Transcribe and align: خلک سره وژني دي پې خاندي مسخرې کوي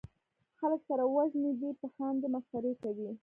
خلک 0.59 0.81
سره 0.89 1.03
وژني 1.15 1.51
دي 1.59 1.69
پې 1.79 1.87
خاندي 1.95 2.27
مسخرې 2.33 2.73
کوي 2.83 3.09